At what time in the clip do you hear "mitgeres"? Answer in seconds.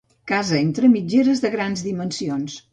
0.95-1.45